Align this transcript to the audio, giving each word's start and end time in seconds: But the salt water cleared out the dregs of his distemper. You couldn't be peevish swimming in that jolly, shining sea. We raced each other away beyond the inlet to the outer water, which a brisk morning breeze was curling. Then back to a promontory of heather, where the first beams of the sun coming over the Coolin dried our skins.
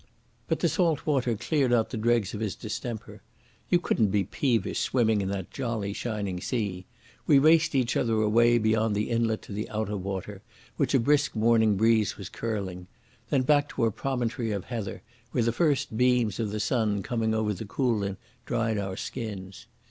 But 0.47 0.61
the 0.61 0.67
salt 0.67 1.05
water 1.05 1.35
cleared 1.35 1.71
out 1.71 1.91
the 1.91 1.95
dregs 1.97 2.33
of 2.33 2.39
his 2.39 2.55
distemper. 2.55 3.21
You 3.69 3.77
couldn't 3.77 4.07
be 4.09 4.23
peevish 4.23 4.79
swimming 4.79 5.21
in 5.21 5.29
that 5.29 5.51
jolly, 5.51 5.93
shining 5.93 6.41
sea. 6.41 6.87
We 7.27 7.37
raced 7.37 7.75
each 7.75 7.95
other 7.95 8.15
away 8.19 8.57
beyond 8.57 8.95
the 8.95 9.11
inlet 9.11 9.43
to 9.43 9.51
the 9.51 9.69
outer 9.69 9.95
water, 9.95 10.41
which 10.75 10.95
a 10.95 10.99
brisk 10.99 11.35
morning 11.35 11.75
breeze 11.77 12.17
was 12.17 12.29
curling. 12.29 12.87
Then 13.29 13.43
back 13.43 13.69
to 13.75 13.85
a 13.85 13.91
promontory 13.91 14.49
of 14.49 14.65
heather, 14.65 15.03
where 15.33 15.43
the 15.43 15.51
first 15.51 15.95
beams 15.95 16.39
of 16.39 16.49
the 16.49 16.59
sun 16.59 17.03
coming 17.03 17.35
over 17.35 17.53
the 17.53 17.65
Coolin 17.65 18.17
dried 18.47 18.79
our 18.79 18.97
skins. 18.97 19.67